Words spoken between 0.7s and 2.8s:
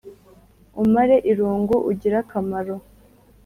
Umare irungu ugire akamaro.